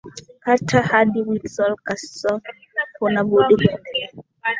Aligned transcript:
Carta 0.43 0.79
hadi 0.91 1.19
Windsor 1.27 1.71
Castle 1.85 2.37
Huna 2.99 3.23
budi 3.23 3.55
kuendelea 3.55 4.09